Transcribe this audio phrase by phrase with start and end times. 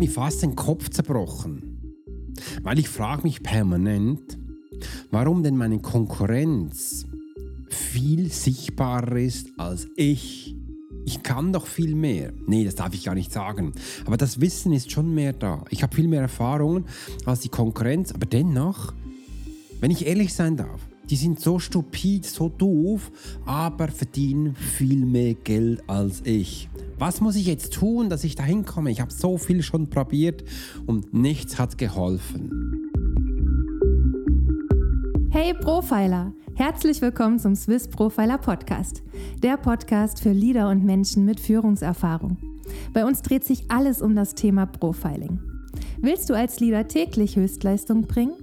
[0.00, 1.94] mir fast den Kopf zerbrochen,
[2.62, 4.38] weil ich frage mich permanent,
[5.10, 7.06] warum denn meine Konkurrenz
[7.68, 10.56] viel sichtbarer ist als ich.
[11.04, 12.32] Ich kann doch viel mehr.
[12.46, 13.72] Nee, das darf ich gar nicht sagen.
[14.06, 15.64] Aber das Wissen ist schon mehr da.
[15.68, 16.86] Ich habe viel mehr Erfahrungen
[17.26, 18.94] als die Konkurrenz, aber dennoch,
[19.80, 20.80] wenn ich ehrlich sein darf,
[21.10, 23.10] die sind so stupid, so doof,
[23.44, 26.70] aber verdienen viel mehr Geld als ich.
[27.00, 28.90] Was muss ich jetzt tun, dass ich da hinkomme?
[28.90, 30.44] Ich habe so viel schon probiert
[30.84, 32.90] und nichts hat geholfen.
[35.30, 39.02] Hey Profiler, herzlich willkommen zum Swiss Profiler Podcast,
[39.42, 42.36] der Podcast für Leader und Menschen mit Führungserfahrung.
[42.92, 45.40] Bei uns dreht sich alles um das Thema Profiling.
[46.02, 48.34] Willst du als Leader täglich Höchstleistung bringen?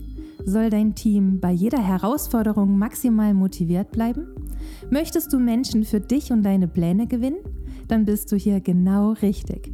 [0.44, 4.26] Soll dein Team bei jeder Herausforderung maximal motiviert bleiben?
[4.90, 7.38] Möchtest du Menschen für dich und deine Pläne gewinnen?
[7.88, 9.72] Dann bist du hier genau richtig.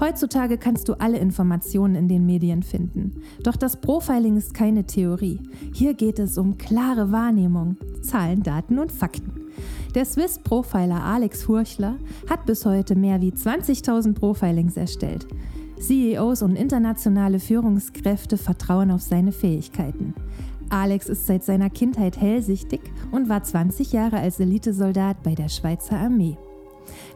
[0.00, 3.22] Heutzutage kannst du alle Informationen in den Medien finden.
[3.42, 5.40] Doch das Profiling ist keine Theorie.
[5.72, 9.32] Hier geht es um klare Wahrnehmung, Zahlen, Daten und Fakten.
[9.94, 11.96] Der Swiss Profiler Alex Furchler
[12.28, 15.26] hat bis heute mehr wie 20.000 Profilings erstellt.
[15.78, 20.14] CEOs und internationale Führungskräfte vertrauen auf seine Fähigkeiten.
[20.70, 22.80] Alex ist seit seiner Kindheit hellsichtig
[23.12, 26.36] und war 20 Jahre als Elitesoldat bei der Schweizer Armee.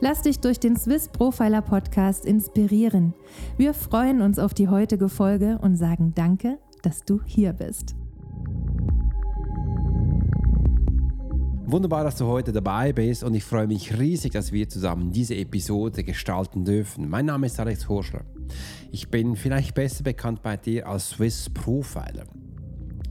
[0.00, 3.14] Lass dich durch den Swiss Profiler Podcast inspirieren.
[3.56, 7.96] Wir freuen uns auf die heutige Folge und sagen Danke, dass du hier bist.
[11.66, 15.34] Wunderbar, dass du heute dabei bist und ich freue mich riesig, dass wir zusammen diese
[15.34, 17.08] Episode gestalten dürfen.
[17.10, 18.22] Mein Name ist Alex Horschler.
[18.92, 22.24] Ich bin vielleicht besser bekannt bei dir als Swiss Profiler.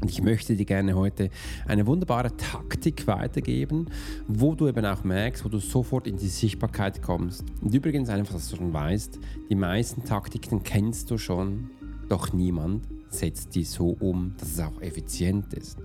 [0.01, 1.29] Und ich möchte dir gerne heute
[1.65, 3.87] eine wunderbare Taktik weitergeben,
[4.27, 7.45] wo du eben auch merkst, wo du sofort in die Sichtbarkeit kommst.
[7.61, 11.69] Und übrigens einfach, dass du schon weißt, die meisten Taktiken kennst du schon,
[12.09, 15.77] doch niemand setzt die so um, dass es auch effizient ist.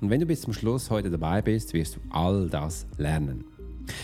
[0.00, 3.44] Und wenn du bis zum Schluss heute dabei bist, wirst du all das lernen.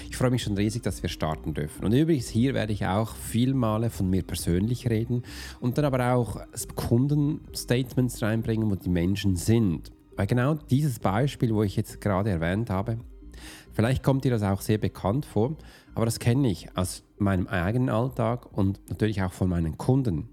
[0.08, 1.84] Ich freue mich schon riesig, dass wir starten dürfen.
[1.84, 5.22] Und übrigens, hier werde ich auch viel Male von mir persönlich reden
[5.60, 6.40] und dann aber auch
[6.74, 9.90] Kundenstatements reinbringen, wo die Menschen sind.
[10.16, 12.98] Weil genau dieses Beispiel, wo ich jetzt gerade erwähnt habe,
[13.72, 15.56] vielleicht kommt dir das auch sehr bekannt vor,
[15.94, 20.28] aber das kenne ich aus meinem eigenen Alltag und natürlich auch von meinen Kunden.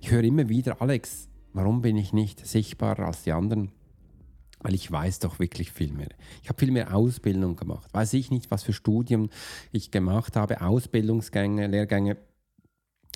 [0.00, 3.70] Ich höre immer wieder, Alex, warum bin ich nicht sichtbarer als die anderen?
[4.60, 6.10] Weil ich weiß doch wirklich viel mehr.
[6.42, 7.92] Ich habe viel mehr Ausbildung gemacht.
[7.92, 9.30] Weiß ich nicht, was für Studien
[9.72, 12.16] ich gemacht habe, Ausbildungsgänge, Lehrgänge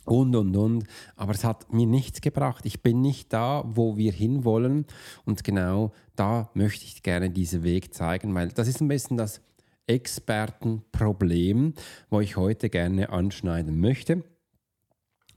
[0.05, 0.85] und, und, und.
[1.17, 2.67] Aber es hat mir nichts gebracht.
[2.67, 4.87] Ich bin nicht da, wo wir hinwollen.
[5.25, 9.41] Und genau da möchte ich gerne diesen Weg zeigen, weil das ist ein bisschen das
[9.87, 11.75] Expertenproblem,
[12.11, 14.25] wo ich heute gerne anschneiden möchte.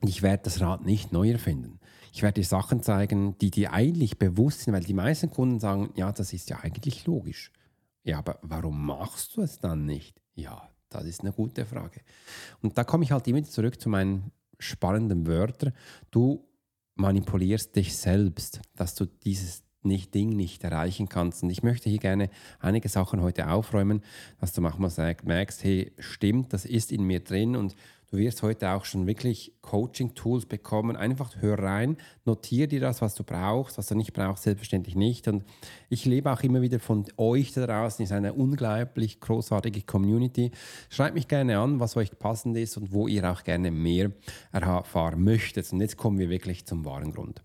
[0.02, 1.80] Ich werde das Rad nicht neu erfinden.
[2.14, 5.92] Ich werde dir Sachen zeigen, die dir eigentlich bewusst sind, weil die meisten Kunden sagen,
[5.96, 7.52] ja, das ist ja eigentlich logisch.
[8.04, 10.22] Ja, aber warum machst du es dann nicht?
[10.36, 12.02] Ja, das ist eine gute Frage.
[12.62, 15.74] Und da komme ich halt immer zurück zu meinen spannenden Wörtern.
[16.12, 16.48] Du
[16.96, 21.44] manipulierst dich selbst, dass du dieses nicht Ding nicht erreichen kannst.
[21.44, 22.30] Und ich möchte hier gerne
[22.60, 24.02] einige Sachen heute aufräumen,
[24.40, 27.76] dass du manchmal merkst, hey, stimmt, das ist in mir drin und
[28.10, 30.96] Du wirst heute auch schon wirklich Coaching-Tools bekommen.
[30.96, 35.28] Einfach hör rein, notiere dir das, was du brauchst, was du nicht brauchst, selbstverständlich nicht.
[35.28, 35.44] Und
[35.90, 38.04] ich lebe auch immer wieder von euch da draußen.
[38.04, 40.52] Es ist eine unglaublich großartige Community.
[40.90, 44.12] Schreibt mich gerne an, was euch passend ist und wo ihr auch gerne mehr
[44.54, 45.74] erfahren möchtet.
[45.74, 47.42] Und jetzt kommen wir wirklich zum wahren Grund.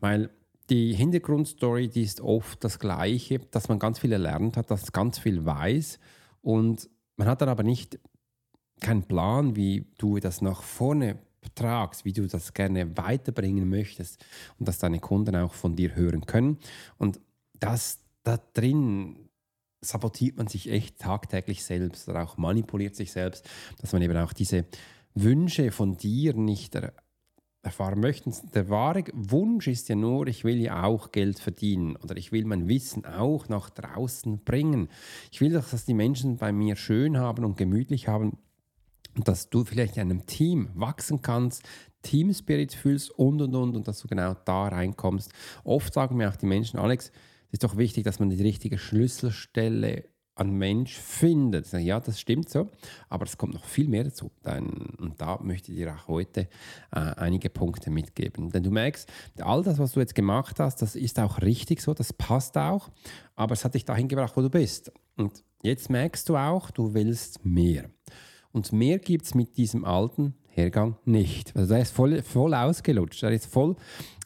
[0.00, 0.30] Weil
[0.70, 5.18] die Hintergrundstory, die ist oft das Gleiche, dass man ganz viel erlernt hat, dass ganz
[5.18, 5.98] viel weiß
[6.40, 7.98] und man hat dann aber nicht
[8.80, 11.18] keinen Plan, wie du das nach vorne
[11.54, 14.24] tragst, wie du das gerne weiterbringen möchtest
[14.58, 16.58] und dass deine Kunden auch von dir hören können.
[16.98, 17.20] Und
[17.58, 19.30] das da drin
[19.80, 23.48] sabotiert man sich echt tagtäglich selbst oder auch manipuliert sich selbst,
[23.80, 24.66] dass man eben auch diese
[25.14, 26.76] Wünsche von dir nicht
[27.62, 28.30] erfahren möchte.
[28.54, 32.44] Der wahre Wunsch ist ja nur, ich will ja auch Geld verdienen oder ich will
[32.44, 34.88] mein Wissen auch nach draußen bringen.
[35.30, 38.38] Ich will dass die Menschen bei mir schön haben und gemütlich haben
[39.16, 41.62] dass du vielleicht in einem Team wachsen kannst,
[42.02, 45.32] Team Spirit fühlst und und und und dass du genau da reinkommst.
[45.64, 47.10] Oft sagen mir auch die Menschen, Alex,
[47.48, 50.04] es ist doch wichtig, dass man die richtige Schlüsselstelle
[50.40, 51.70] an Mensch findet.
[51.72, 52.68] Ja, das stimmt so,
[53.08, 54.30] aber es kommt noch viel mehr dazu.
[54.44, 56.48] Und da möchte ich dir auch heute
[56.92, 58.50] äh, einige Punkte mitgeben.
[58.50, 59.10] Denn du merkst,
[59.40, 62.88] all das, was du jetzt gemacht hast, das ist auch richtig so, das passt auch,
[63.36, 64.90] aber es hat dich dahin gebracht, wo du bist.
[65.16, 67.90] Und jetzt merkst du auch, du willst mehr.
[68.52, 71.56] Und mehr gibt es mit diesem alten Hergang nicht.
[71.56, 73.76] Also der ist voll, voll ausgelutscht, der ist voll,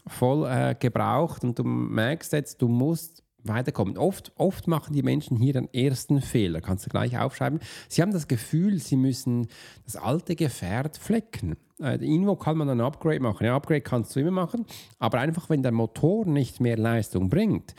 [0.07, 3.99] voll äh, gebraucht und du merkst jetzt, du musst weiterkommen.
[3.99, 7.61] Oft, oft machen die Menschen hier den ersten Fehler, kannst du gleich aufschreiben.
[7.89, 9.49] Sie haben das Gefühl, sie müssen
[9.85, 11.57] das alte Gefährt flecken.
[11.81, 13.47] Äh, irgendwo kann man ein Upgrade machen.
[13.47, 14.65] Ein Upgrade kannst du immer machen,
[14.99, 17.75] aber einfach, wenn der Motor nicht mehr Leistung bringt,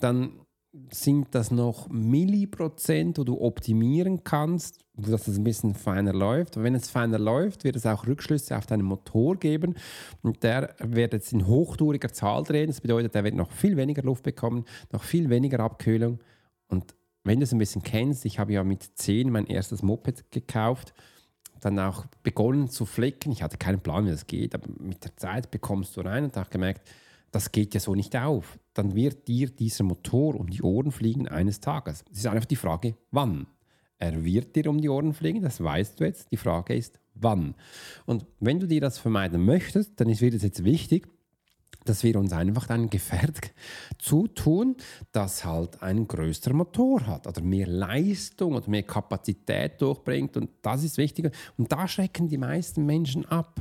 [0.00, 0.40] dann
[0.90, 6.56] sind das noch Milliprozent, wo du optimieren kannst, dass es ein bisschen feiner läuft.
[6.56, 9.74] Und wenn es feiner läuft, wird es auch Rückschlüsse auf deinen Motor geben.
[10.22, 12.68] Und der wird jetzt in hochtouriger Zahl drehen.
[12.68, 16.20] Das bedeutet, er wird noch viel weniger Luft bekommen, noch viel weniger Abkühlung.
[16.68, 16.94] Und
[17.24, 20.94] wenn du es ein bisschen kennst, ich habe ja mit 10 mein erstes Moped gekauft,
[21.60, 23.32] dann auch begonnen zu flicken.
[23.32, 26.36] Ich hatte keinen Plan, wie das geht, aber mit der Zeit bekommst du rein und
[26.36, 26.88] habe gemerkt,
[27.30, 28.58] das geht ja so nicht auf.
[28.74, 32.04] Dann wird dir dieser Motor um die Ohren fliegen eines Tages.
[32.10, 33.46] Es ist einfach die Frage, wann.
[33.98, 36.32] Er wird dir um die Ohren fliegen, das weißt du jetzt.
[36.32, 37.54] Die Frage ist, wann.
[38.06, 41.06] Und wenn du dir das vermeiden möchtest, dann ist es jetzt wichtig,
[41.84, 43.52] dass wir uns einfach ein Gefährt
[43.98, 44.76] zutun,
[45.12, 50.36] das halt einen größeren Motor hat oder mehr Leistung oder mehr Kapazität durchbringt.
[50.36, 51.34] Und das ist wichtig.
[51.56, 53.60] Und da schrecken die meisten Menschen ab.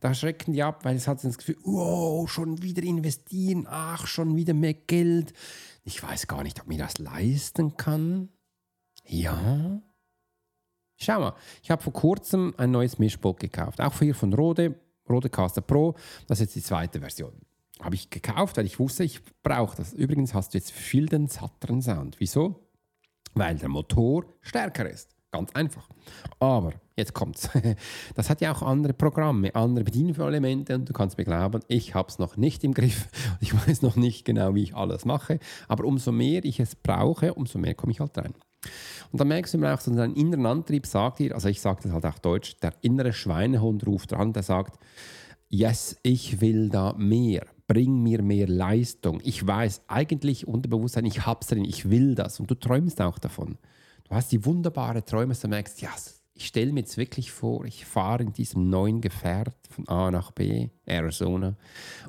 [0.00, 4.36] Da schrecken die ab, weil es hat das Gefühl, oh, schon wieder investieren, ach, schon
[4.36, 5.32] wieder mehr Geld.
[5.84, 8.28] Ich weiß gar nicht, ob mir das leisten kann.
[9.06, 9.80] Ja.
[10.96, 14.78] Schau mal, ich habe vor kurzem ein neues Mischpult gekauft, auch hier von Rode,
[15.08, 15.94] Rode Caster Pro.
[16.26, 17.32] Das ist jetzt die zweite Version.
[17.82, 19.92] Habe ich gekauft, weil ich wusste, ich brauche das.
[19.92, 22.16] Übrigens hast du jetzt viel den satteren Sound.
[22.18, 22.68] Wieso?
[23.34, 25.14] Weil der Motor stärker ist.
[25.32, 25.88] Ganz einfach.
[26.40, 27.48] Aber jetzt kommt's.
[28.16, 32.08] Das hat ja auch andere Programme, andere Bedienelemente und du kannst mir glauben, ich habe
[32.08, 33.08] es noch nicht im Griff.
[33.40, 35.38] Ich weiß noch nicht genau, wie ich alles mache.
[35.68, 38.34] Aber umso mehr ich es brauche, umso mehr komme ich halt rein.
[39.12, 41.80] Und dann merkst du immer auch, so dein inneren Antrieb sagt dir, also ich sage
[41.84, 44.78] das halt auch deutsch, der innere Schweinehund ruft dran, der sagt,
[45.48, 49.20] yes, ich will da mehr bring mir mehr Leistung.
[49.22, 53.58] Ich weiß eigentlich Unterbewusstsein, ich hab's drin, ich will das und du träumst auch davon.
[54.08, 55.90] Du hast die wunderbare Träume, dass du merkst, ja,
[56.40, 60.30] ich stelle mir jetzt wirklich vor, ich fahre in diesem neuen Gefährt von A nach
[60.30, 61.54] B, Arizona,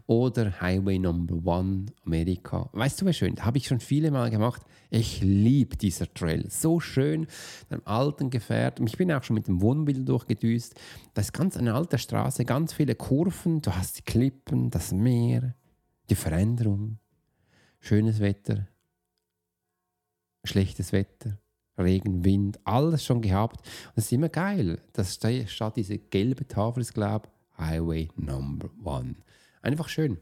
[0.08, 2.70] oder Highway Number One, Amerika.
[2.72, 3.44] Weißt du, wie schön?
[3.44, 4.62] Habe ich schon viele Mal gemacht.
[4.90, 6.50] Ich liebe dieser Trail.
[6.50, 7.28] So schön,
[7.70, 8.80] einem alten Gefährt.
[8.80, 10.80] Ich bin auch schon mit dem Wohnmobil durchgedüst.
[11.14, 13.62] Das ist ganz eine alte Straße, ganz viele Kurven.
[13.62, 15.56] Du hast die Klippen, das Meer,
[16.10, 17.00] die Veränderung,
[17.82, 18.66] schönes Wetter,
[20.46, 21.38] schlechtes Wetter
[21.78, 23.58] Regen, Wind, alles schon gehabt.
[23.62, 24.82] Und es ist immer geil.
[24.94, 29.16] Das statt diese gelbe Tafel ist, glaube Highway Number One.
[29.62, 30.18] Einfach schön,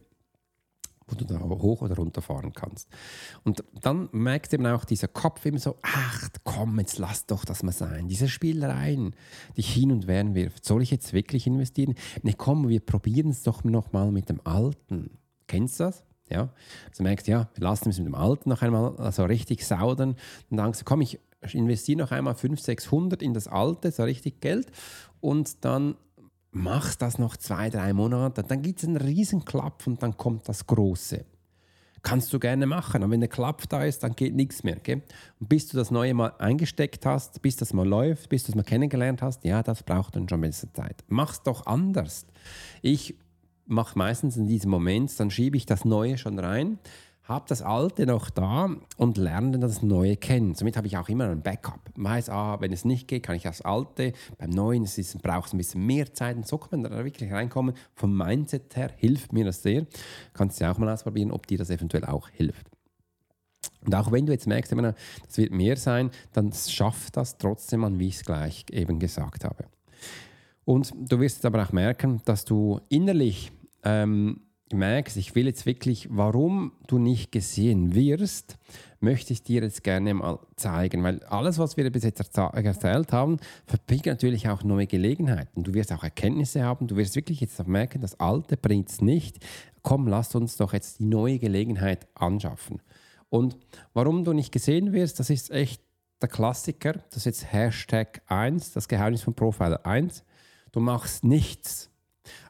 [1.06, 2.88] wo du da hoch oder runter fahren kannst.
[3.42, 7.62] Und dann merkt eben auch dieser Kopf immer so, ach komm, jetzt lass doch das
[7.62, 8.08] mal sein.
[8.08, 9.16] Diese Spielereien,
[9.56, 10.64] die hin und her wirft.
[10.64, 11.94] Soll ich jetzt wirklich investieren?
[12.22, 15.18] Ne, komm, wir probieren es doch noch mal mit dem Alten.
[15.46, 16.04] Kennst du das?
[16.28, 16.52] Ja,
[16.88, 20.10] also merkst, ja, wir lassen es mit dem Alten noch einmal also richtig saudern.
[20.48, 21.18] Und dann denkst du, komm, ich
[21.48, 24.70] investiere noch einmal 500, 600 in das alte, so richtig Geld
[25.20, 25.96] und dann
[26.52, 30.48] machst das noch zwei, drei Monate, dann gibt es einen riesen Klapp und dann kommt
[30.48, 31.24] das Große.
[32.02, 34.76] Kannst du gerne machen, aber wenn der Klapp da ist, dann geht nichts mehr.
[34.76, 35.02] Gell?
[35.38, 38.56] Und bis du das neue mal eingesteckt hast, bis das mal läuft, bis du es
[38.56, 41.04] mal kennengelernt hast, ja, das braucht dann schon ein bisschen Zeit.
[41.08, 42.26] Mach's doch anders.
[42.80, 43.16] Ich
[43.66, 46.78] mache meistens in diesem Moment, dann schiebe ich das Neue schon rein
[47.30, 50.56] habe das Alte noch da und lerne das Neue kennen.
[50.56, 51.80] Somit habe ich auch immer ein Backup.
[51.94, 54.12] Weiß, ah, wenn es nicht geht, kann ich das Alte.
[54.36, 54.82] Beim Neuen
[55.22, 57.76] braucht es ein bisschen mehr Zeit und so kann man da wirklich reinkommen.
[57.94, 59.86] Vom Mindset her hilft mir das sehr.
[60.34, 62.66] Kannst du auch mal ausprobieren, ob dir das eventuell auch hilft.
[63.86, 68.00] Und auch wenn du jetzt merkst, das wird mehr sein, dann schafft das trotzdem an,
[68.00, 69.66] wie ich es gleich eben gesagt habe.
[70.64, 73.52] Und du wirst aber auch merken, dass du innerlich
[73.84, 78.58] ähm, merkst, ich will jetzt wirklich, warum du nicht gesehen wirst,
[79.00, 83.38] möchte ich dir jetzt gerne mal zeigen, weil alles, was wir bis jetzt erzählt haben,
[83.66, 85.64] verbirgt natürlich auch neue Gelegenheiten.
[85.64, 89.38] Du wirst auch Erkenntnisse haben, du wirst wirklich jetzt merken, das Alte bringt es nicht.
[89.82, 92.82] Komm, lass uns doch jetzt die neue Gelegenheit anschaffen.
[93.30, 93.56] Und
[93.94, 95.82] warum du nicht gesehen wirst, das ist echt
[96.20, 100.22] der Klassiker, das ist jetzt Hashtag 1, das Geheimnis von Profiler 1.
[100.72, 101.89] Du machst nichts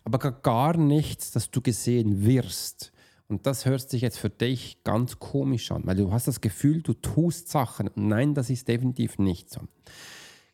[0.04, 2.92] aber gar nichts, dass du gesehen wirst.
[3.28, 6.82] Und das hört sich jetzt für dich ganz komisch an, weil du hast das Gefühl,
[6.82, 7.90] du tust Sachen.
[7.94, 9.60] nein, das ist definitiv nicht so.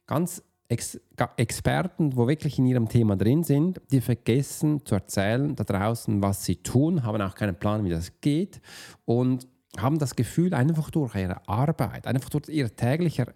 [0.06, 1.00] Ganz Ex
[1.37, 6.45] Experten, wo wirklich in ihrem Thema drin sind, die vergessen zu erzählen da draußen, was
[6.45, 8.61] sie tun, haben auch keinen Plan, wie das geht
[9.04, 9.47] und
[9.83, 13.26] haben das Gefühl, einfach durch ihre Arbeit, einfach durch ihr täglicher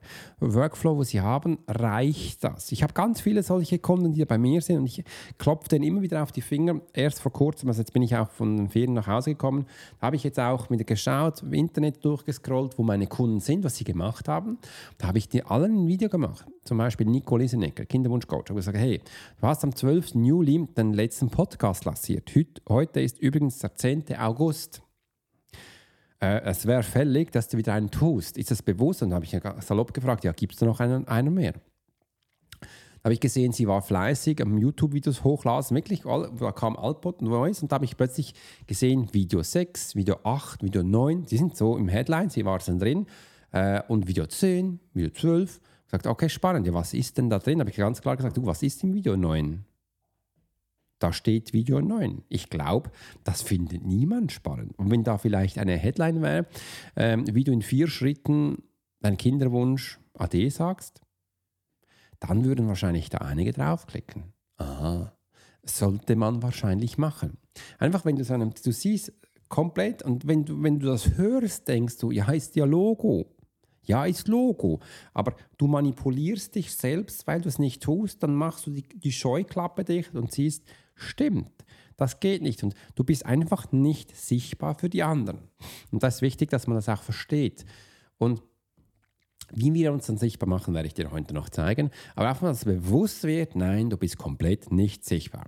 [0.41, 2.73] Workflow, wo sie haben, reicht das.
[2.73, 5.05] Ich habe ganz viele solche Kunden, die bei mir sind und ich
[5.39, 6.81] klopfe denen immer wieder auf die Finger.
[6.93, 9.67] Erst vor kurzem, also jetzt bin ich auch von den Ferien nach Hause gekommen,
[10.01, 13.85] habe ich jetzt auch wieder geschaut, im Internet durchgescrollt, wo meine Kunden sind, was sie
[13.85, 14.59] gemacht haben.
[14.99, 16.47] Da habe ich die allen ein Video gemacht.
[16.65, 18.45] Zum Beispiel Nico Liesenecker, Kinderwunschcoach.
[18.45, 19.01] Ich habe gesagt, hey,
[19.41, 20.15] du hast am 12.
[20.17, 22.31] Juli den letzten Podcast lanciert.
[22.69, 24.17] Heute ist übrigens der 10.
[24.19, 24.83] August
[26.21, 28.37] äh, es wäre fällig, dass du wieder einen tust.
[28.39, 29.03] Ist das bewusst?
[29.03, 31.55] Und habe ich salopp gefragt, ja, gibt es noch einen, einen mehr?
[33.03, 37.73] Habe ich gesehen, sie war fleißig am YouTube-Videos hochladen, wirklich, da kam Alpot Neues und
[37.73, 38.35] da habe ich plötzlich
[38.67, 43.07] gesehen, Video 6, Video 8, Video 9, die sind so im Headline, sie waren drin
[43.53, 45.61] äh, und Video 10, Video 12.
[45.87, 47.61] Ich sagte, okay, spannend, ja, was ist denn da drin?
[47.61, 49.65] Habe ich ganz klar gesagt, du, was ist im Video 9?
[51.01, 52.23] Da steht Video 9.
[52.29, 52.91] Ich glaube,
[53.25, 54.79] das findet niemand spannend.
[54.79, 56.47] Und wenn da vielleicht eine Headline wäre,
[56.95, 58.63] ähm, wie du in vier Schritten
[59.01, 61.01] deinen Kinderwunsch AD sagst,
[62.21, 64.35] dann würden wahrscheinlich da einige draufklicken.
[64.59, 65.17] Aha,
[65.65, 67.39] sollte man wahrscheinlich machen.
[67.79, 69.15] Einfach, wenn du so einen, du siehst
[69.49, 73.35] komplett und wenn du, wenn du das hörst, denkst du, ja, ist ja Logo.
[73.91, 74.81] Ja, ist Logo.
[75.13, 79.13] Aber du manipulierst dich selbst, weil du es nicht tust, dann machst du die, die
[79.13, 81.51] Scheuklappe dicht und siehst, stimmt.
[81.97, 85.41] Das geht nicht und du bist einfach nicht sichtbar für die anderen.
[85.91, 87.67] Und das ist wichtig, dass man das auch versteht.
[88.17, 88.43] Und
[89.53, 91.91] wie wir uns dann sichtbar machen, werde ich dir heute noch zeigen.
[92.15, 95.47] Aber auch, dass bewusst wird, nein, du bist komplett nicht sichtbar.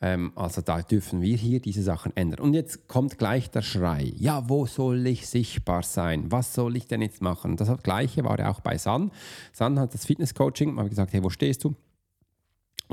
[0.00, 2.40] Ähm, also da dürfen wir hier diese Sachen ändern.
[2.40, 4.12] Und jetzt kommt gleich der Schrei.
[4.16, 6.30] Ja, wo soll ich sichtbar sein?
[6.30, 7.56] Was soll ich denn jetzt machen?
[7.56, 9.10] Das Gleiche war ja auch bei San.
[9.52, 11.74] San hat das Fitnesscoaching, habe gesagt, hey, wo stehst du?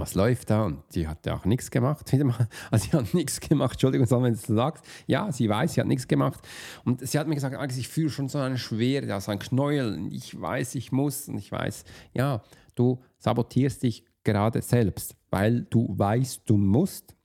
[0.01, 0.63] Was läuft da?
[0.65, 2.11] Und sie hat ja auch nichts gemacht.
[2.71, 4.83] Also sie hat nichts gemacht, Entschuldigung, wenn du sagst.
[5.07, 6.45] Ja, sie weiß, sie hat nichts gemacht.
[6.83, 10.07] Und sie hat mir gesagt, Alex, ich fühle schon so eine Schwere, so ein Knäuel.
[10.11, 12.41] Ich weiß, ich muss und ich weiß, ja,
[12.75, 17.15] du sabotierst dich gerade selbst, weil du weißt, du musst.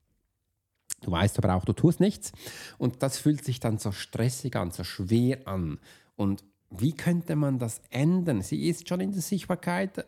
[1.02, 2.32] Du weißt aber auch, du tust nichts.
[2.78, 5.78] Und das fühlt sich dann so stressig an, so schwer an.
[6.16, 8.42] Und wie könnte man das ändern?
[8.42, 10.04] Sie ist schon in der Sichtbarkeit,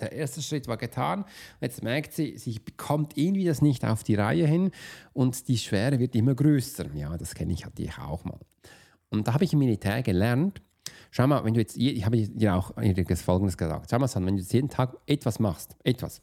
[0.00, 1.24] der erste Schritt war getan.
[1.60, 4.70] Jetzt merkt sie, sie bekommt irgendwie das nicht auf die Reihe hin
[5.12, 6.86] und die Schwere wird immer größer.
[6.94, 8.40] Ja, das kenne ich, hatte ich auch mal.
[9.10, 10.62] Und da habe ich im Militär gelernt,
[11.10, 12.72] schau mal, wenn du jetzt, ich habe dir auch
[13.16, 16.20] Folgendes gesagt, schau mal, wenn du jetzt jeden Tag etwas machst, etwas,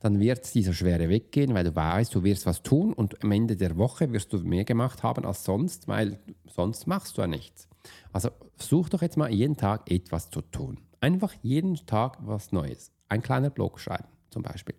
[0.00, 3.56] dann wird diese Schwere weggehen, weil du weißt, du wirst was tun und am Ende
[3.56, 7.68] der Woche wirst du mehr gemacht haben als sonst, weil sonst machst du ja nichts.
[8.12, 10.80] Also versuch doch jetzt mal jeden Tag etwas zu tun.
[11.00, 14.74] Einfach jeden Tag was Neues ein kleiner Blog schreiben, zum Beispiel.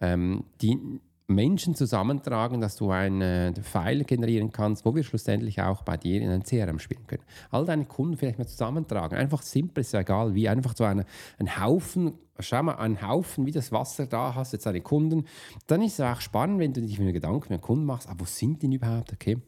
[0.00, 5.96] Ähm, die Menschen zusammentragen, dass du einen File generieren kannst, wo wir schlussendlich auch bei
[5.96, 7.22] dir in ein CRM spielen können.
[7.50, 9.16] All deine Kunden vielleicht mal zusammentragen.
[9.16, 11.06] Einfach simpel, ist ja egal, wie einfach so eine,
[11.38, 15.24] ein Haufen, schau mal, ein Haufen, wie das Wasser da hast, jetzt deine Kunden.
[15.66, 18.24] Dann ist es auch spannend, wenn du dich mit Gedanken mit Kunden machst, ah, wo
[18.24, 19.38] sind die überhaupt, okay?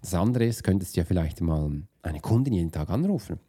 [0.00, 3.40] Das andere ist, könntest du ja vielleicht mal eine Kundin jeden Tag anrufen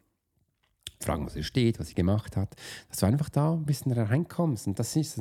[1.02, 2.54] fragen, was sie steht, was sie gemacht hat,
[2.88, 4.66] dass du einfach da ein bisschen reinkommst.
[4.66, 5.20] Und das ist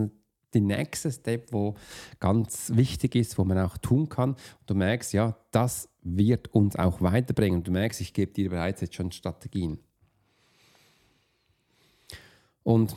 [0.53, 1.75] der nächste Step, wo
[2.19, 4.31] ganz wichtig ist, wo man auch tun kann.
[4.31, 7.59] Und du merkst, ja, das wird uns auch weiterbringen.
[7.59, 9.79] Und du merkst, ich gebe dir bereits jetzt schon Strategien.
[12.63, 12.95] Und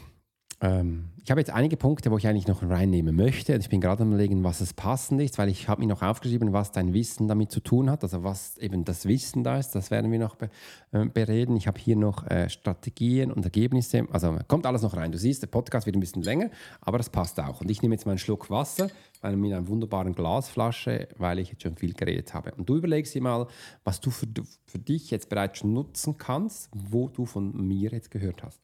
[0.62, 3.54] ähm, ich habe jetzt einige Punkte, wo ich eigentlich noch reinnehmen möchte.
[3.54, 6.52] Ich bin gerade am überlegen, was es passend ist, weil ich habe mir noch aufgeschrieben,
[6.52, 8.02] was dein Wissen damit zu tun hat.
[8.02, 10.50] Also was eben das Wissen da ist, das werden wir noch be
[10.90, 11.56] äh, bereden.
[11.56, 14.06] Ich habe hier noch äh, Strategien und Ergebnisse.
[14.10, 15.12] Also kommt alles noch rein.
[15.12, 16.50] Du siehst, der Podcast wird ein bisschen länger,
[16.80, 17.60] aber das passt auch.
[17.60, 18.88] Und ich nehme jetzt mal einen Schluck Wasser
[19.22, 22.52] mit einer wunderbaren Glasflasche, weil ich jetzt schon viel geredet habe.
[22.56, 23.46] Und du überlegst dir mal,
[23.84, 24.26] was du für,
[24.66, 28.60] für dich jetzt bereits nutzen kannst, wo du von mir jetzt gehört hast.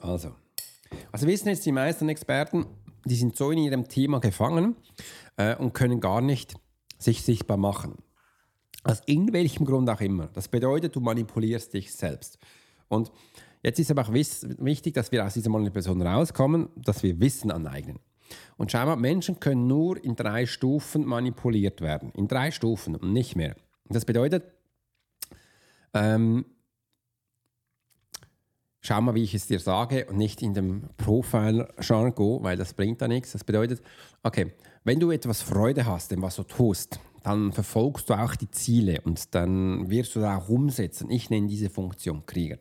[0.00, 0.34] Also,
[1.12, 2.66] also wissen jetzt die meisten Experten,
[3.04, 4.76] die sind so in ihrem Thema gefangen
[5.36, 6.54] äh, und können gar nicht
[6.98, 7.96] sich sichtbar machen.
[8.82, 10.28] Aus irgendwelchem Grund auch immer.
[10.28, 12.38] Das bedeutet, du manipulierst dich selbst.
[12.88, 13.12] Und
[13.62, 17.98] jetzt ist aber auch wichtig, dass wir aus dieser Manipulation rauskommen, dass wir Wissen aneignen.
[18.56, 22.10] Und schau mal, Menschen können nur in drei Stufen manipuliert werden.
[22.12, 23.56] In drei Stufen und nicht mehr.
[23.88, 24.44] Das bedeutet,
[25.94, 26.44] ähm,
[28.80, 33.00] schau mal, wie ich es dir sage und nicht in dem Profile-Jargon, weil das bringt
[33.00, 33.32] da nichts.
[33.32, 33.82] Das bedeutet,
[34.22, 34.52] okay,
[34.84, 39.00] wenn du etwas Freude hast, in was du tust, dann verfolgst du auch die Ziele
[39.02, 41.10] und dann wirst du da auch umsetzen.
[41.10, 42.58] Ich nenne diese Funktion Krieger.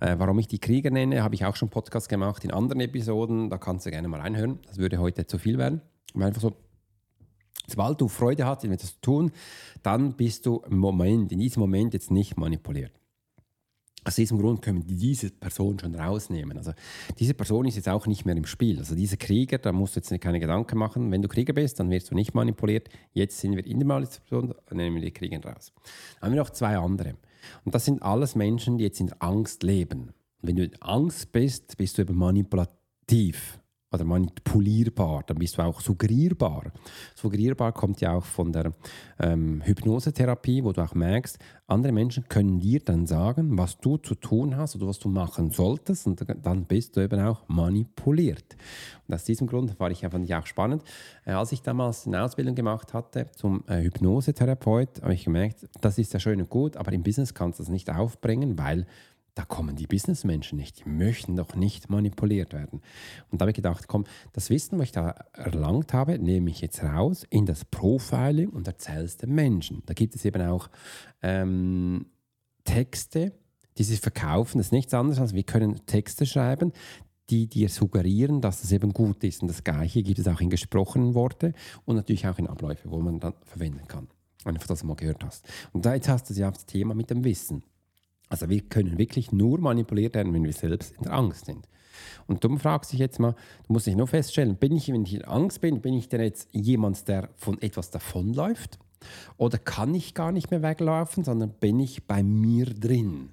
[0.00, 3.48] Äh, warum ich die Krieger nenne, habe ich auch schon Podcast gemacht in anderen Episoden.
[3.48, 4.58] Da kannst du gerne mal reinhören.
[4.66, 5.80] Das würde heute zu viel werden.
[6.14, 6.52] einfach so,
[7.68, 9.32] Sobald du Freude hast, etwas zu tun,
[9.82, 12.92] dann bist du im Moment, in diesem Moment jetzt nicht manipuliert.
[14.06, 16.56] Aus diesem Grund können wir diese Person schon rausnehmen.
[16.56, 16.72] Also
[17.18, 18.78] diese Person ist jetzt auch nicht mehr im Spiel.
[18.78, 21.10] Also dieser Krieger, da musst du jetzt keine Gedanken machen.
[21.10, 22.88] Wenn du Krieger bist, dann wirst du nicht manipuliert.
[23.14, 25.72] Jetzt sind wir in der Manipulation, nehmen wir die Krieger raus.
[26.20, 27.16] Dann haben wir noch zwei andere.
[27.64, 30.12] Und das sind alles Menschen, die jetzt in Angst leben.
[30.40, 33.58] Und wenn du in Angst bist, bist du eben manipulativ
[33.92, 36.72] oder manipulierbar, dann bist du auch suggerierbar.
[37.14, 38.72] Suggerierbar kommt ja auch von der
[39.20, 41.38] ähm, Hypnosetherapie, wo du auch merkst,
[41.68, 45.50] andere Menschen können dir dann sagen, was du zu tun hast oder was du machen
[45.50, 48.56] solltest und dann bist du eben auch manipuliert.
[49.06, 50.82] Und aus diesem Grund war ich einfach nicht auch spannend.
[51.24, 55.98] Äh, als ich damals eine Ausbildung gemacht hatte zum äh, Hypnosetherapeut, habe ich gemerkt, das
[55.98, 58.86] ist ja schön und gut, aber im Business kannst du das nicht aufbringen, weil
[59.36, 60.80] da kommen die Businessmenschen nicht.
[60.84, 62.80] Die möchten doch nicht manipuliert werden.
[63.30, 66.62] Und da habe ich gedacht, komm, das Wissen, was ich da erlangt habe, nehme ich
[66.62, 69.82] jetzt raus in das Profiling und erzähle es den Menschen.
[69.84, 70.70] Da gibt es eben auch
[71.22, 72.06] ähm,
[72.64, 73.34] Texte,
[73.76, 74.56] die sie verkaufen.
[74.56, 76.72] Das ist nichts anderes als wir können Texte schreiben,
[77.28, 79.42] die dir suggerieren, dass es eben gut ist.
[79.42, 81.52] Und das Gleiche gibt es auch in gesprochenen Worte
[81.84, 84.08] und natürlich auch in Abläufe, wo man dann verwenden kann.
[84.46, 85.46] Einfach, dass du mal gehört hast.
[85.72, 87.62] Und da jetzt hast du ja das Thema mit dem Wissen.
[88.28, 91.68] Also wir können wirklich nur manipuliert werden, wenn wir selbst in der Angst sind.
[92.26, 93.34] Und du fragst dich jetzt mal,
[93.66, 96.20] du musst dich nur feststellen, bin ich, wenn ich in Angst bin, bin ich denn
[96.20, 98.78] jetzt jemand, der von etwas davonläuft?
[99.36, 103.30] Oder kann ich gar nicht mehr weglaufen, sondern bin ich bei mir drin?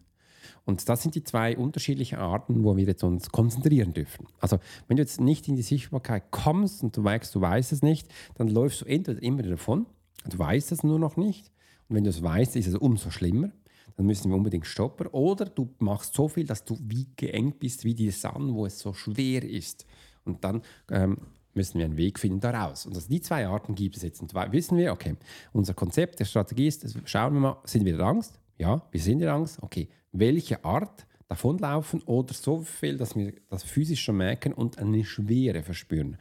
[0.66, 4.28] Und das sind die zwei unterschiedlichen Arten, wo wir jetzt uns konzentrieren dürfen.
[4.40, 7.82] Also, wenn du jetzt nicht in die Sichtbarkeit kommst und du merkst, du weißt es
[7.82, 9.88] nicht, dann läufst du entweder immer davon,
[10.30, 11.52] du weißt es nur noch nicht.
[11.90, 13.52] Und wenn du es weißt, ist es umso schlimmer
[13.96, 15.08] dann müssen wir unbedingt stoppen.
[15.08, 18.80] Oder du machst so viel, dass du wie geengt bist wie die Sonne, wo es
[18.80, 19.86] so schwer ist.
[20.26, 21.18] Und dann ähm,
[21.54, 22.86] müssen wir einen Weg finden daraus.
[22.86, 24.22] Und also die zwei Arten gibt es jetzt.
[24.22, 25.16] Und wissen wir, okay,
[25.52, 28.40] unser Konzept der Strategie ist, schauen wir mal, sind wir in Angst?
[28.58, 29.62] Ja, wir sind in Angst.
[29.62, 35.04] Okay, welche Art davonlaufen oder so viel, dass wir das physisch schon merken und eine
[35.04, 36.18] Schwere verspüren.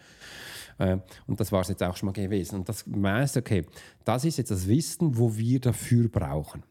[0.78, 2.56] Äh, und das war es jetzt auch schon mal gewesen.
[2.56, 3.66] Und das heißt, okay,
[4.04, 6.62] das ist jetzt das Wissen, wo wir dafür brauchen.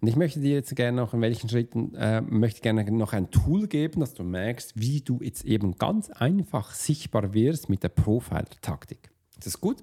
[0.00, 3.30] Und ich möchte dir jetzt gerne noch in welchen Schritten, äh, möchte gerne noch ein
[3.30, 7.88] Tool geben, dass du merkst, wie du jetzt eben ganz einfach sichtbar wirst mit der
[7.88, 9.10] Profiler-Taktik.
[9.38, 9.82] Ist das gut?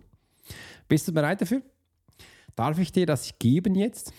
[0.88, 1.62] Bist du bereit dafür?
[2.56, 4.14] Darf ich dir das geben jetzt?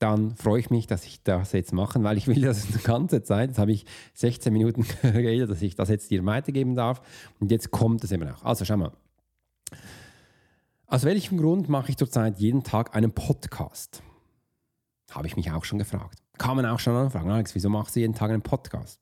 [0.00, 3.22] Dann freue ich mich, dass ich das jetzt mache, weil ich will das die ganze
[3.22, 3.50] Zeit.
[3.50, 7.00] Jetzt habe ich 16 Minuten geredet, dass ich das jetzt dir weitergeben darf.
[7.40, 8.44] Und jetzt kommt es eben auch.
[8.44, 8.92] Also schau mal.
[10.86, 14.02] Aus welchem Grund mache ich zurzeit jeden Tag einen Podcast?
[15.10, 16.18] Habe ich mich auch schon gefragt.
[16.38, 19.00] Kann man auch schon anfragen, Alex, wieso machst du jeden Tag einen Podcast?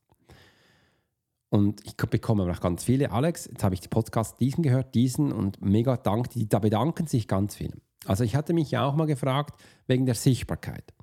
[1.49, 5.31] Und ich bekomme auch ganz viele, Alex, jetzt habe ich den Podcast diesen gehört, diesen
[5.31, 7.77] und mega Dank, die, da bedanken sich ganz viele.
[8.05, 10.93] Also ich hatte mich ja auch mal gefragt wegen der Sichtbarkeit.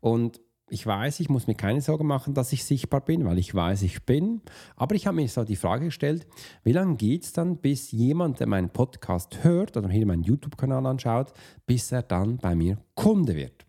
[0.00, 0.40] Und
[0.70, 3.82] ich weiß, ich muss mir keine Sorgen machen, dass ich sichtbar bin, weil ich weiß,
[3.82, 4.42] ich bin.
[4.76, 6.26] Aber ich habe mir so die Frage gestellt,
[6.62, 10.84] wie lange geht es dann, bis jemand, der meinen Podcast hört oder hier meinen YouTube-Kanal
[10.86, 11.32] anschaut,
[11.66, 13.67] bis er dann bei mir Kunde wird?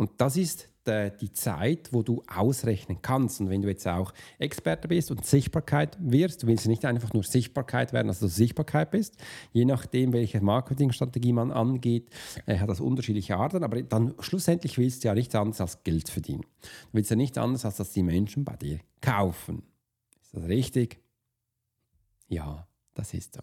[0.00, 3.38] Und das ist die Zeit, wo du ausrechnen kannst.
[3.42, 7.22] Und wenn du jetzt auch Experte bist und Sichtbarkeit wirst, du willst nicht einfach nur
[7.22, 9.18] Sichtbarkeit werden, du Sichtbarkeit bist.
[9.52, 12.08] Je nachdem, welche Marketingstrategie man angeht,
[12.46, 13.62] äh, hat das unterschiedliche Arten.
[13.62, 16.46] Aber dann schlussendlich willst du ja nichts anderes als Geld verdienen.
[16.62, 19.62] Du willst ja nichts anderes, als dass die Menschen bei dir kaufen.
[20.22, 20.98] Ist das richtig?
[22.26, 23.42] Ja, das ist so.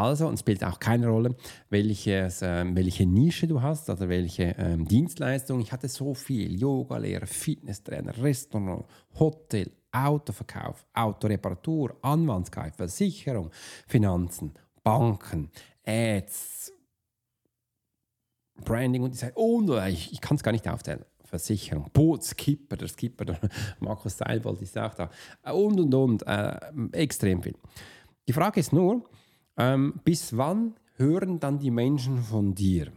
[0.00, 1.36] Also, und es spielt auch keine Rolle,
[1.68, 5.60] welches, äh, welche Nische du hast, also welche ähm, Dienstleistung.
[5.60, 8.86] Ich hatte so viel: Yogalehrer, Fitnesstrainer, Restaurant,
[9.18, 13.50] Hotel, Autoverkauf, Autoreparatur, Anwaltskai, Versicherung,
[13.86, 15.50] Finanzen, Banken,
[15.84, 16.72] Ads,
[18.64, 21.04] Branding und ich, oh, ich, ich kann es gar nicht aufzählen.
[21.24, 23.38] Versicherung, Bootskipper, der Skipper, der
[23.80, 25.10] Markus Seilbold ist auch da
[25.52, 26.58] und und und, äh,
[26.92, 27.54] extrem viel.
[28.26, 29.04] Die Frage ist nur,
[29.60, 32.90] ähm, bis wann hören dann die Menschen von dir?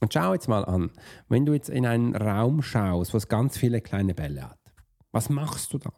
[0.00, 0.90] Und schau jetzt mal an,
[1.28, 4.58] wenn du jetzt in einen Raum schaust, wo es ganz viele kleine Bälle hat,
[5.12, 5.92] was machst du da?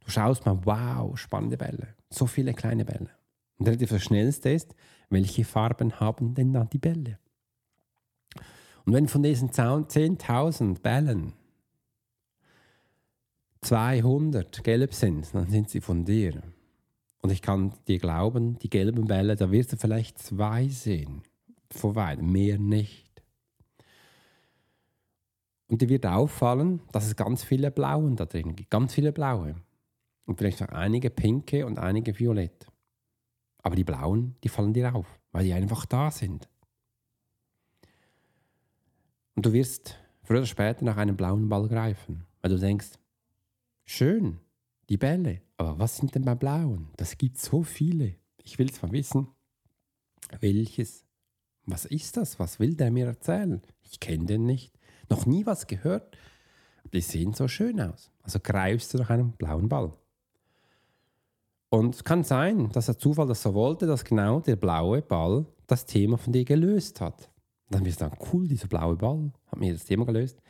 [0.00, 3.10] Du schaust mal, wow, spannende Bälle, so viele kleine Bälle.
[3.58, 4.74] Und relativ Schnellste ist,
[5.08, 7.18] welche Farben haben denn da die Bälle?
[8.84, 11.34] Und wenn von diesen 10.000 Bällen
[13.60, 16.42] 200 gelb sind, dann sind sie von dir.
[17.22, 21.22] Und ich kann dir glauben, die gelben Bälle, da wirst du vielleicht zwei sehen.
[21.70, 23.22] Vor weitem, mehr nicht.
[25.68, 28.70] Und dir wird auffallen, dass es ganz viele Blauen da drin gibt.
[28.70, 29.54] Ganz viele Blaue.
[30.26, 32.66] Und vielleicht auch einige Pinke und einige Violett.
[33.62, 36.48] Aber die Blauen, die fallen dir auf, weil die einfach da sind.
[39.34, 42.98] Und du wirst früher oder später nach einem blauen Ball greifen, weil du denkst,
[43.84, 44.40] schön,
[44.88, 46.90] die Bälle, aber was sind denn bei blauen?
[46.96, 48.16] Das gibt so viele.
[48.42, 49.28] Ich will zwar wissen,
[50.40, 51.04] welches,
[51.66, 52.38] was ist das?
[52.38, 53.62] Was will der mir erzählen?
[53.82, 54.72] Ich kenne den nicht,
[55.08, 56.16] noch nie was gehört.
[56.92, 58.10] Die sehen so schön aus.
[58.22, 59.92] Also greifst du nach einem blauen Ball.
[61.70, 65.46] Und es kann sein, dass der Zufall das so wollte, dass genau der blaue Ball
[65.66, 67.30] das Thema von dir gelöst hat.
[67.70, 70.42] Dann wirst du sagen, cool, dieser blaue Ball hat mir das Thema gelöst.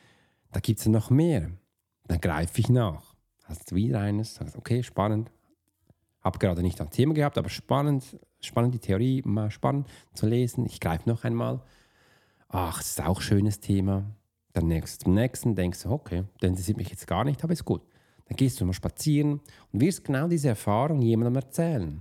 [0.51, 1.53] Da gibt es noch mehr.
[2.09, 3.12] Dann greife ich nach.
[3.53, 5.31] Hast du wieder eines, sagst, okay, spannend.
[6.23, 10.65] Habe gerade nicht ein Thema gehabt, aber spannend, spannend die Theorie, mal spannend zu lesen.
[10.65, 11.61] Ich greife noch einmal.
[12.49, 14.05] Ach, das ist auch ein schönes Thema.
[14.55, 17.67] Dann nächst, zum nächsten denkst du, okay, der interessiert mich jetzt gar nicht, aber ist
[17.67, 17.83] gut.
[18.25, 22.01] Dann gehst du mal spazieren und wirst genau diese Erfahrung jemandem erzählen.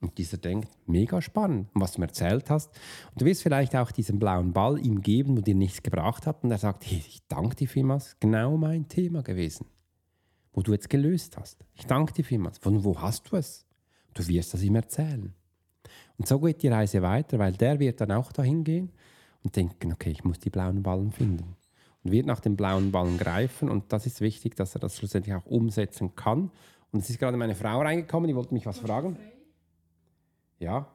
[0.00, 2.70] Und dieser denkt, mega spannend, was du mir erzählt hast.
[3.10, 6.44] Und du wirst vielleicht auch diesen blauen Ball ihm geben, wo dir nichts gebracht hat.
[6.44, 9.66] Und er sagt, hey, ich danke dir vielmals, genau mein Thema gewesen,
[10.58, 11.64] wo du jetzt gelöst hast.
[11.76, 12.58] Ich danke dir vielmals.
[12.58, 13.64] Von wo hast du es?
[14.12, 15.32] Du wirst das ihm erzählen.
[16.16, 18.90] Und so geht die Reise weiter, weil der wird dann auch dahin gehen
[19.44, 21.54] und denken, okay, ich muss die blauen Ballen finden.
[22.02, 23.70] Und wird nach den blauen Ballen greifen.
[23.70, 26.50] Und das ist wichtig, dass er das schlussendlich auch umsetzen kann.
[26.90, 29.16] Und es ist gerade meine Frau reingekommen, die wollte mich was fragen.
[30.58, 30.88] Ja,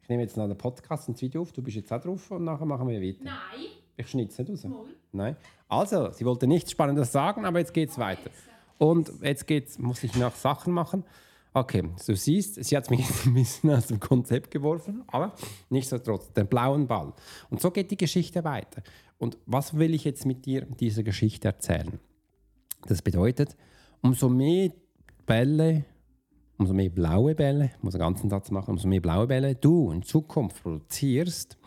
[0.00, 1.52] ich nehme jetzt noch den Podcast und das Video auf.
[1.52, 3.24] Du bist jetzt auch drauf und nachher machen wir weiter.
[3.24, 3.66] Nein.
[3.94, 4.66] Ich schneide es nicht raus.
[5.12, 5.36] Nein.
[5.68, 8.30] Also, sie wollte nichts Spannendes sagen, aber jetzt geht es weiter.
[8.78, 11.04] Und jetzt geht's, muss ich noch Sachen machen.
[11.54, 15.34] Okay, du siehst, sie hat mich jetzt ein bisschen aus dem Konzept geworfen, aber
[15.68, 17.12] nichtsdestotrotz, den blauen Ball.
[17.50, 18.82] Und so geht die Geschichte weiter.
[19.18, 22.00] Und was will ich jetzt mit dir dieser Geschichte erzählen?
[22.86, 23.56] Das bedeutet,
[24.00, 24.72] umso mehr
[25.26, 25.84] Bälle
[26.62, 29.90] umso mehr blaue Bälle, ich muss einen ganzen Satz machen, umso mehr blaue Bälle du
[29.90, 31.58] in Zukunft produzierst,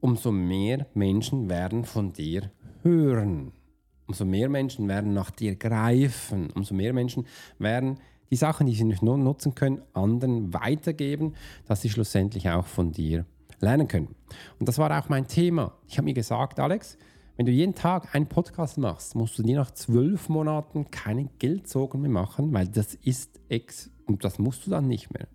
[0.00, 2.50] umso mehr Menschen werden von dir
[2.82, 3.52] hören.
[4.08, 6.48] Umso mehr Menschen werden nach dir greifen.
[6.54, 7.26] Umso mehr Menschen
[7.58, 11.34] werden die Sachen, die sie nicht nur nutzen können, anderen weitergeben,
[11.66, 13.26] dass sie schlussendlich auch von dir
[13.60, 14.14] lernen können.
[14.58, 15.74] Und das war auch mein Thema.
[15.86, 16.96] Ich habe mir gesagt, Alex,
[17.36, 22.00] wenn du jeden Tag einen Podcast machst, musst du dir nach zwölf Monaten keinen Geldsorgen
[22.00, 25.28] mehr machen, weil das ist ex und das musst du dann nicht mehr.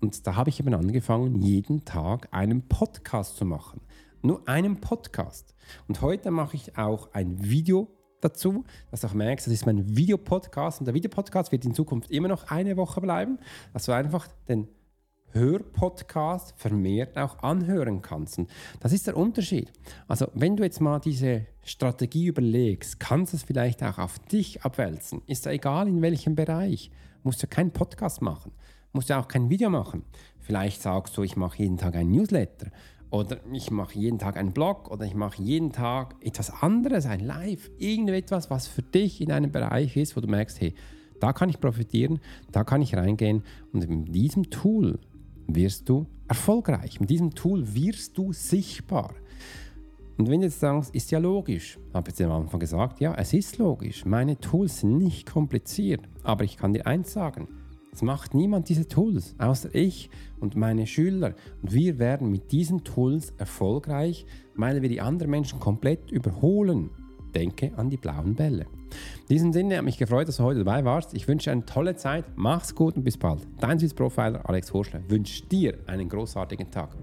[0.00, 3.80] Und da habe ich eben angefangen, jeden Tag einen Podcast zu machen.
[4.22, 5.54] Nur einen Podcast.
[5.88, 7.88] Und heute mache ich auch ein Video
[8.20, 10.80] dazu, dass du auch merkst, das ist mein Videopodcast.
[10.80, 13.38] Und der Videopodcast wird in Zukunft immer noch eine Woche bleiben,
[13.72, 14.68] dass du einfach den
[15.32, 18.38] Hörpodcast vermehrt auch anhören kannst.
[18.38, 19.72] Und das ist der Unterschied.
[20.08, 24.62] Also wenn du jetzt mal diese Strategie überlegst, kannst du es vielleicht auch auf dich
[24.62, 25.22] abwälzen.
[25.26, 26.90] Ist ja egal in welchem Bereich.
[27.22, 28.52] Musst du keinen Podcast machen.
[28.92, 30.04] Musst du auch kein Video machen.
[30.40, 32.70] Vielleicht sagst du, ich mache jeden Tag einen Newsletter.
[33.10, 34.90] Oder ich mache jeden Tag einen Blog.
[34.90, 37.70] Oder ich mache jeden Tag etwas anderes, ein Live.
[37.78, 40.74] Irgendetwas, was für dich in einem Bereich ist, wo du merkst, hey,
[41.18, 42.20] da kann ich profitieren,
[42.50, 43.42] da kann ich reingehen.
[43.72, 44.98] Und mit diesem Tool
[45.46, 47.00] wirst du erfolgreich.
[47.00, 49.14] Mit diesem Tool wirst du sichtbar.
[50.16, 53.14] Und wenn du jetzt sagst, ist ja logisch, habe ich jetzt am Anfang gesagt, ja,
[53.14, 54.04] es ist logisch.
[54.04, 57.48] Meine Tools sind nicht kompliziert, aber ich kann dir eins sagen,
[57.92, 61.34] es macht niemand diese Tools, außer ich und meine Schüler.
[61.62, 66.90] Und wir werden mit diesen Tools erfolgreich, weil wir die anderen Menschen komplett überholen.
[67.34, 68.66] Denke an die blauen Bälle.
[69.28, 71.14] In diesem Sinne hat mich gefreut, dass du heute dabei warst.
[71.14, 72.24] Ich wünsche eine tolle Zeit.
[72.34, 73.46] Mach's gut und bis bald.
[73.60, 76.96] Dein Swiss Profiler Alex Horschler wünscht dir einen großartigen Tag.